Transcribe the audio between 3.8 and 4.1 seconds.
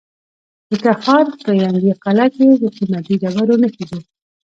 دي.